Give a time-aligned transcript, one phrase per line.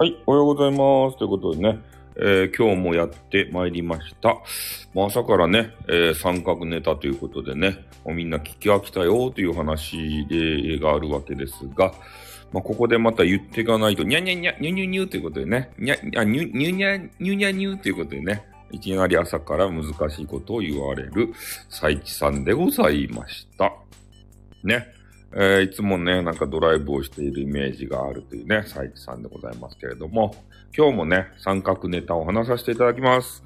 [0.00, 1.18] はい、おはようございます。
[1.18, 1.80] ということでね、
[2.14, 4.28] えー今日もやってまいりました。
[4.94, 11.92] まあ、朝からね、えー三角ネタということでね、もうみんな聞き飽きたよという話でがあるわけですが、
[12.52, 21.32] まあ、ここでまた言っていかないと、にゃにゃにゃ、にゅにゅにゅということでね、にゃ、あにゅ、にゅにゃ、にゅにゃにゅということでね、いきなり朝から難しいことを言われる、
[21.70, 23.72] 斉地さんでございました。
[24.62, 24.97] ね。
[25.34, 30.34] えーいつもね、なんかドライブをしているイメージがあるというね、斉地さんでございますけれども、
[30.76, 33.42] 今日もね、三角ネタを話させていただきます。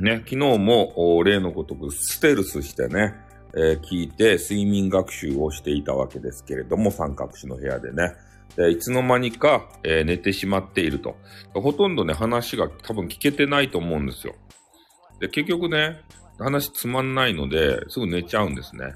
[0.00, 3.14] ね、昨日も例のごとくステルスしてね、
[3.54, 8.12] えー聞いて睡眠学習をしていたわけですけれども、三角詞の部屋でね。
[8.56, 11.16] でいつの間にか、えー寝てしまっていると。
[11.54, 14.34] ほとんどね、話が多分聞けてないと思うんですよ。
[15.20, 16.02] で、結局ね、
[16.38, 18.94] 話つまんないので、すぐ寝ちゃうんですね。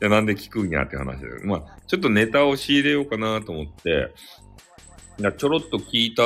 [0.00, 1.28] じゃあなんで聞くんやって話で。
[1.44, 4.12] まあ、ちょっとネタを仕入れようかなと思って、
[5.36, 6.22] ちょろっと聞いた、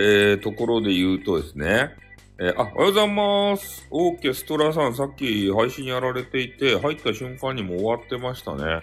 [0.00, 1.90] えーところで言うとですね、
[2.38, 3.86] えーあ、おはようございます。
[3.90, 8.80] オーケストラさん、さっき配信やられていて、入った瞬間にも終わってましたね。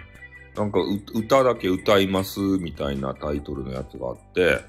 [0.55, 0.79] なんか、
[1.13, 4.61] 歌だけ歌います、みたいなタイトルのやつがあって、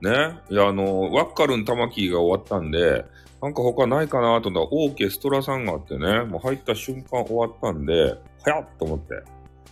[0.00, 0.10] ね。
[0.50, 3.04] いや、あの、ワッカルン玉木が終わったんで、
[3.46, 9.22] なんか他ないかなと思ったら、オーケストラさんがあってね、もう入った瞬間終わったんで、早っと思って。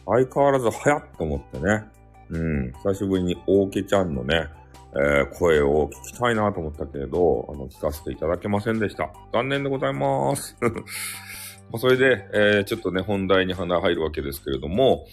[0.07, 1.83] 相変わらず早っと思ってね。
[2.31, 2.73] うん。
[2.73, 4.47] 久しぶりにオーケちゃんのね、
[4.93, 9.11] えー声を聞きたいなと思ったけれど、あの、聞かせていただけませんでした。
[9.33, 10.57] 残念でございます。
[11.73, 15.05] まそれで、えーちょっとね、本題に花入るわけですけれども、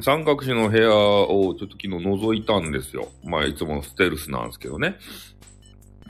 [0.00, 3.06] 三角詞の部屋をちょっと昨日覗いたんですよ。
[3.22, 4.96] まあ、いつものステルスなんですけどね。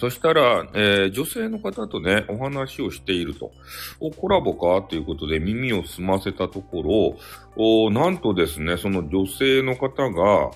[0.02, 3.52] そしたら、えー女性の方とね、お話をしていると。
[4.00, 4.84] お、コラボか？
[4.88, 7.16] ということで耳を澄ませたところ、
[7.54, 10.50] おなんとですね、その女性の方が、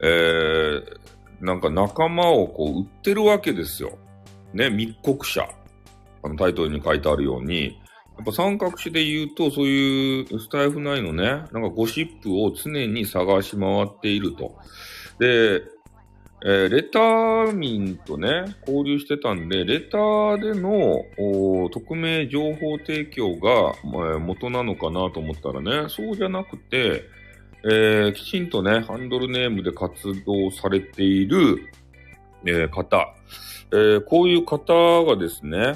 [0.00, 0.98] えー
[1.42, 3.98] なんか仲間をこう売ってるわけですよ。
[4.54, 5.46] ね、密告者。
[6.22, 7.78] あのタイトルに書いてあるように、
[8.16, 14.56] やっぱ三角詞で言うと、そういうスタイフ内のね、なんかゴシップを常に探し回っていると。
[15.18, 15.60] で、
[16.48, 21.02] えーレター民とね、交流してたんで、レターでの
[21.70, 27.02] 匿名情報提供が、まあ元なのかなと思ったらね、そうじゃなくて、
[27.64, 31.68] えーきちんとね、ハンドルネームで活動されている、
[32.44, 33.12] え方、
[33.74, 35.74] えこういう方がですね、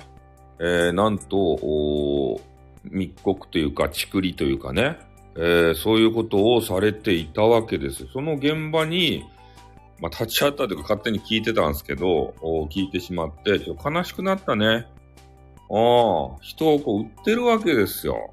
[0.61, 2.41] えなんと、
[2.85, 4.99] 密告というか、ちくりというかね、
[5.37, 8.07] えそういうことをされていたわけです。
[8.13, 9.25] その現場に、
[10.01, 12.35] まあ、立ち会ったというか勝手に聞いてたんですけど、
[12.71, 14.67] 聞いてしまって、ちょっと悲しくなったね。
[14.67, 18.33] ああ、人をこう売ってるわけですよ。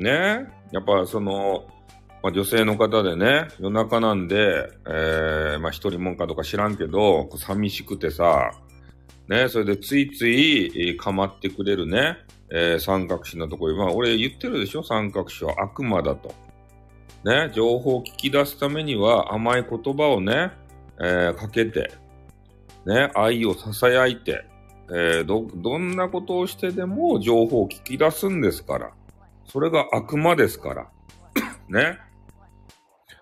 [0.00, 0.46] ね。
[0.72, 1.64] やっぱその、
[2.22, 8.52] まあ、女性の方でね、夜中なんで、えー、まあ一人もんかとか知らんけど、寂しくてさ、
[9.28, 12.16] ね、それでついつい、えー構ってくれるね、
[12.50, 14.82] えー三角詞のところ、まあ俺言ってるでしょ？
[14.82, 16.34] 三角詞は悪魔だと。
[17.24, 20.50] ね、情報を聞き出すためには甘い言葉をね、
[21.02, 21.92] えーかけて、
[22.86, 24.44] ね、愛を囁いて、
[24.90, 28.92] えーど、どんなことをしてでも情報を聞き出すんですから。
[29.46, 30.88] それが悪魔ですから。
[31.68, 31.98] ね。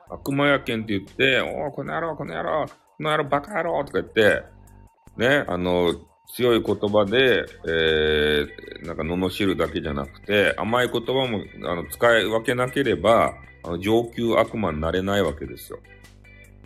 [0.09, 4.43] 悪魔やけんって言って、おー、この野郎、この野郎、この野郎、バカ野郎とか言って、
[5.17, 5.95] ね、あの、
[6.35, 15.81] 強い言葉で、えー、なんか罵るだけじゃなくて、甘い言葉もあの使い分けなければ、あの上級悪魔になれないわけですよ。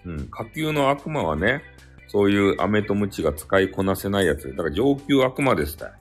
[0.07, 1.63] うん、下級の悪魔はね、
[2.09, 4.49] そういう飴とムチが使いこなせないやつ。
[4.51, 5.93] だから上級悪魔ですたよ。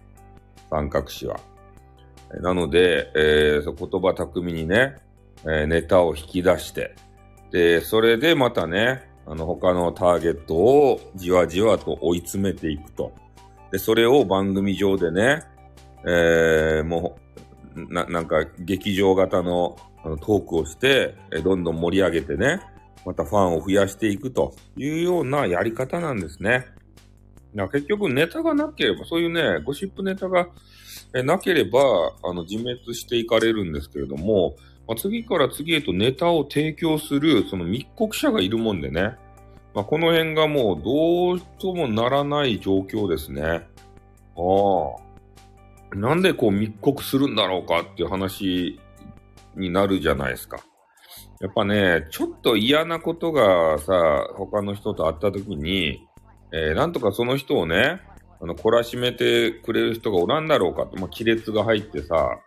[0.69, 1.39] 三角詞は。
[2.41, 4.97] なので、えー言葉巧みにね、
[5.43, 6.95] えーネタを引き出して、
[7.51, 13.13] で、それでまたね、あの、他のターゲットをじわじわと追い詰めていくと。
[13.71, 15.43] で、それを番組上でね、
[16.05, 17.17] えーも
[17.75, 22.59] う、な、なんか劇場型のあのトークをして、えどんどん盛り上げてね、
[23.05, 26.65] またファンを増やしていくというようなやり方なんですね。
[27.71, 30.47] 結局ネタがなければ、そういうね、ゴシップネタが
[31.13, 31.79] なければ、
[32.23, 34.55] あの、自滅していかれるんですけれども、
[34.87, 39.15] まあ、次から次へとネタを提供する、その密告者がいるもんでね、
[39.73, 43.67] まあ、この辺がもうどうともならない状況ですね。
[44.35, 44.41] あ
[45.95, 45.95] あ。
[45.95, 48.79] なんでこう密告するんだろうかっていう話
[49.55, 50.63] になるじゃないですか。
[51.43, 56.07] やっぱね、ちょっと嫌なことがさ、他の人と会った時に、
[56.53, 57.99] えーなんとかその人をね、
[58.39, 62.39] あの、懲らしめてくれる人がおらんだろうかと、まあ、亀裂が入ってさ、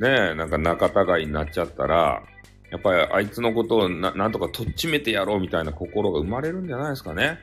[0.00, 0.86] ねえ、なんか仲
[1.18, 2.22] 違いになっちゃったら、
[2.70, 7.38] やっぱりあいつのことをなんとかとっちめてやろうみたいな心が生まれるんじゃないですかね。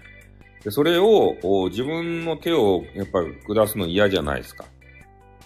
[0.64, 1.38] でそれを
[1.70, 4.66] 自分の手をやっぱり下すの嫌じゃないですか。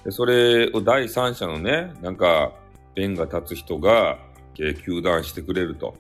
[0.06, 2.54] でそれを第三者のね、なんか、
[2.96, 4.18] 弁が立つ人が、
[4.60, 5.96] えー、求断してくれると。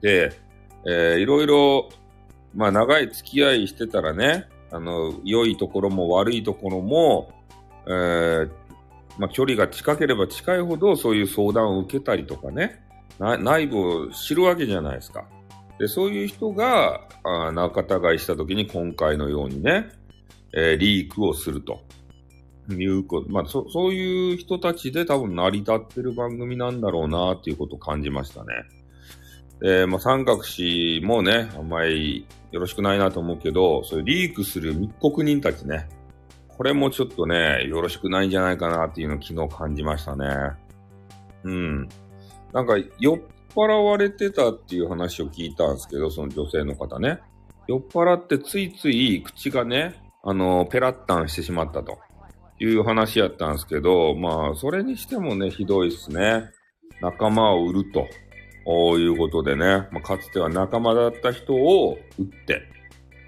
[0.00, 0.32] で、
[0.86, 1.88] えー、いろいろ、
[2.54, 7.32] まあ長い付き合いしてたらね、あの、良いところも悪いところも、
[7.86, 8.50] えー、
[9.18, 12.82] まあ距離が近ければ近いほどそういう相談を受けたりとかね、
[13.18, 15.24] 内部を知るわけじゃないですか。
[15.78, 19.88] で、そういう人が、あ仲違いした時に今回のようにね、
[20.52, 21.80] えー、リークをすると。
[22.74, 28.48] いうこと、まあそ、そういう人たちで多分成り立ってる番組なんだろうなっていうことを感じましたね。
[29.62, 35.88] えー、まあ、三角氏もね、あんまりよろしくないなと思うけど、そういうリークする密告人たちね、
[36.48, 40.26] これもちょっとね、よろしくないんじゃないかなっていうのを昨日感じましたね。
[41.44, 41.88] うん。
[42.52, 43.20] なんか、酔っ
[43.54, 47.18] 払われてたっていう話を聞いたんですけど、その女性の方ね。
[47.66, 51.98] 酔っ払ってついつい口がね、あの、ペラッタンしてしまったと
[52.60, 56.50] いう話やったんですけど、まあ、それにしてもね、ひどいっすね。
[57.00, 58.06] 仲間を売ると。
[58.66, 62.62] いうことでね、まあ、かつては仲間だった人を売って、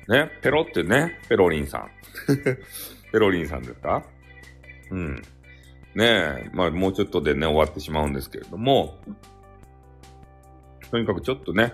[0.07, 1.91] ね、ペロってね、ペロリンさん。
[3.11, 4.05] ペロリンさんですか？
[4.91, 5.23] うん。
[5.95, 8.99] ねえ、まあもうちょっとでね、終わってしまうんですけれども、
[10.91, 11.73] とにかくちょっとね、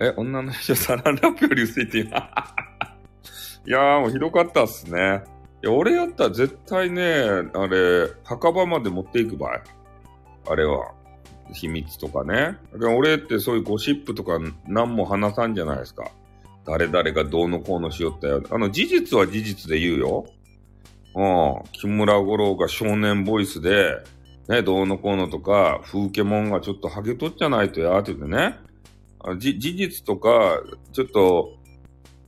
[0.00, 2.16] え、女の人サランラップより薄いって今。
[3.66, 5.22] いやーもうひどかったっすね。
[5.64, 7.24] や、俺やったら絶対ね、
[7.54, 9.62] あれ、墓場まで持っていく場合。
[10.50, 10.92] あれは。
[11.52, 12.58] 秘密とかね。
[12.72, 16.10] だから俺ってそういうゴシップとか何も話さんじゃないですか。
[16.66, 18.42] 誰々がどうのこうのしよったよ。
[18.50, 20.26] あの、事実は事実で言うよ。
[21.14, 21.62] うん。
[21.72, 23.98] 木村五郎が少年ボイスで、
[24.48, 28.56] ね、どうのこうのとか、風景もんがちょっとハゲとっちゃないとや、って言ってね。
[29.38, 30.62] じ、事実とか、
[30.92, 31.52] ちょっと、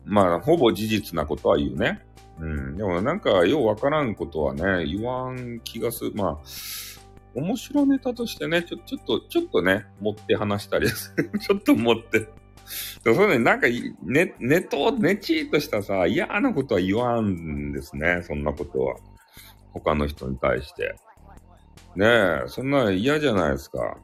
[0.06, 2.00] まあ、ほぼ事実なことは言うね。
[2.38, 2.76] うん。
[2.76, 6.12] でもなんか、ようわからんことはね、言わん気がする。
[6.14, 6.38] まあ、
[7.34, 11.30] 面白ネタとしてね、ちょ、ちょっと、ちょっとね、持って話したりする。
[11.38, 12.28] ちょっと持って。
[13.04, 13.66] そういうね、なんか、
[14.02, 18.96] ね、ネと、ねちーとしたさ、嫌なことは言わんですね、そんなことは。
[19.72, 20.94] 他の人に対して。
[21.94, 23.98] ねえ、そんな嫌じゃないですか。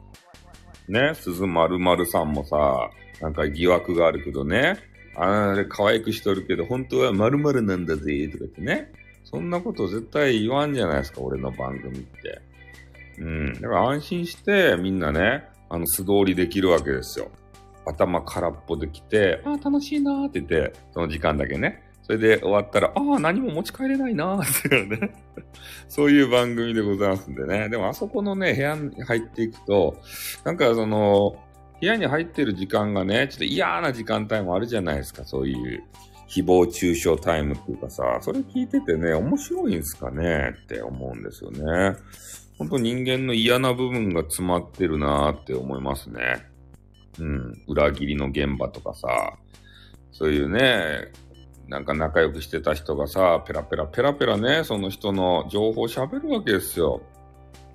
[0.87, 2.89] ね、鈴丸丸さんもさ、
[3.21, 4.77] なんか疑惑があるけどね、
[5.15, 8.91] あれ可愛くしとるけど、本当は丸々なんだぜ、とか言ってね。
[9.23, 12.41] そんなこと絶対言わんじゃないですか、俺の番組って。
[13.19, 13.53] うん。
[13.53, 17.31] だから安心してみんなね、あの素通りできるわけですよ。
[17.85, 21.83] 頭空っぽできて、ああ、楽しいなーって言って、その時間だけね。
[22.03, 25.13] それで終わったら、ああ、何も持ち帰れないなーっていうね。
[25.87, 27.69] そういう番組でございますんでね。
[27.69, 29.97] でもあそこのね、部屋に入っていくと、
[30.43, 31.37] なんかその、
[31.83, 35.25] 部屋に入ってる時間がね、ちょっと嫌な時間帯もあるじゃないですか。
[35.25, 35.83] そういう
[36.29, 40.53] 誹謗中傷タイムっていうかさ、それ聞いててね、面白いんすかね？
[40.63, 41.97] って思うんですよね。
[42.57, 46.45] 本当人間の嫌な部分が詰まってるなーって思いますね。
[47.19, 47.63] うん。
[47.67, 49.33] 裏切りの現場とかさ、
[50.13, 51.11] そういうね、
[51.67, 57.01] なんか仲良くしてた人がさ、ペラペラペラペラね、その人の情報喋るわけですよ。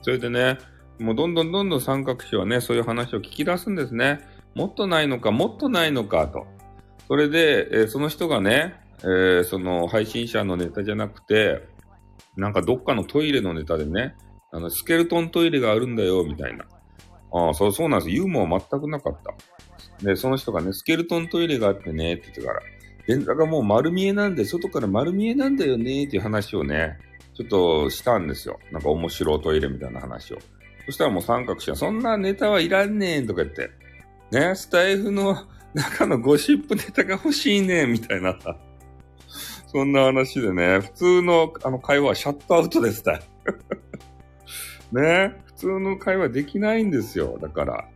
[0.01, 0.57] それでね、
[0.99, 4.21] もうどんどんどんどん三角詞はね、そういう話を聞き出すんですね。
[4.55, 6.47] もっとないのか、もっとないのかと。
[7.07, 11.69] それで、えー、その人がね、えー、その配信者のネタじゃなくて、
[12.37, 14.17] なんかどっかのトイレのネタでね、
[14.51, 16.65] あの、スケルトントイレがあるんだよ、みたいな。
[17.33, 18.11] ああ、そう、そうなんです。
[18.11, 20.05] ユーモア全くなかった。
[20.05, 22.61] で、その人がね、スケルトントイレがあってね、って言ってから、
[23.07, 26.99] 電座がもう丸見えなんで、外から丸見えなんだよね、っていう話をね、
[27.35, 28.59] ちょっとしたんですよ。
[28.73, 30.39] なんか面白いトイレみたいな話を。
[30.89, 33.71] そしたらもう三角詞は、そんなネタはいらんねんとか言って、
[34.31, 35.37] ね、スタイフの
[35.75, 38.35] 中のゴシップネタが欲しいねんみたいな。
[39.67, 43.21] そんな話でね、普通のあの会話はシャットアウトですた。
[44.91, 45.37] ね。
[45.45, 47.39] 普通の会話できないんですよ。
[47.39, 47.87] だから。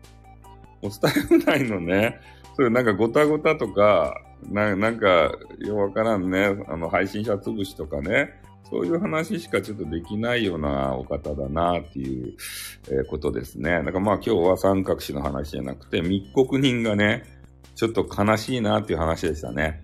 [0.82, 2.20] お伝えないのね、
[2.56, 4.20] それなんかごたごたとか、
[4.50, 12.36] ななんか、よくわからんね、あの、配信者潰しとかね、そういう話しかちょっとできないようなお方だなっていう、
[13.08, 13.82] ことですね。
[13.84, 17.24] だからまあ今日は三角氏の話じゃなくて、密告人がね、
[17.74, 19.82] ちょっと悲しいなっていう話でしたね。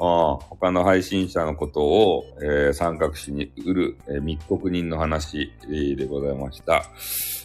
[0.00, 6.84] あ他の配信者のことを、えー、三角詞に売る、えー、密告人の話、でございました。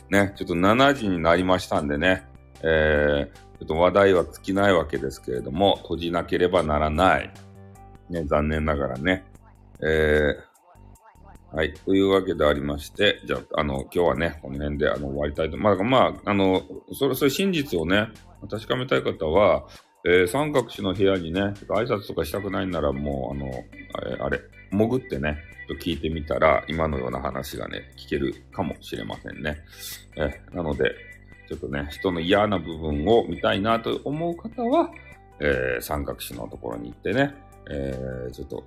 [0.09, 2.27] ね、ちょっと7時になりましたんでね、
[2.61, 7.33] えー、ちょっと話題は尽きないわけですけれども、閉じなければならない。
[8.09, 9.25] ね、残念ながらね。
[9.81, 10.52] えー、
[11.55, 11.73] はい。
[11.73, 15.57] というわけでありまして、じゃあ、あの、今日はね、この辺であの終わりたいと。
[15.57, 18.07] まあ、まあ、あの、それ、それ真実をね、
[18.49, 19.67] 確かめたい方は、
[20.05, 23.47] えー三角詞の部屋にね、挨拶とかしたくないなら、もう、あの、
[24.11, 24.39] えーあれ、
[24.71, 29.59] 潜ってね、と聞いてみたら、今のような話がね、聞けるかもしれませんね。
[30.17, 30.91] えーなので、
[31.47, 34.89] ちょっとね、人の嫌な部分を見たいなと思う方は、
[35.39, 37.35] えー三角詞のところに行ってね、
[37.69, 38.63] えーちょっと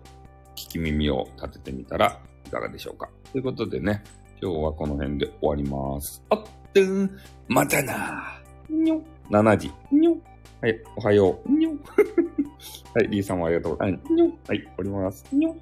[0.54, 3.08] 聞き耳を立ててみたらいかがでしょうか。
[3.32, 4.02] ということでね、
[4.40, 6.22] 今日はこの辺で終わります。
[6.30, 7.10] あってん、
[7.48, 10.16] またなにょ、7時、にょ。
[10.60, 11.70] はい、おはよう、にょ。
[12.94, 14.12] はい、リーさんもありがとうございます。
[14.12, 14.24] にょ。
[14.26, 15.24] はい、終わります。
[15.32, 15.56] にょ。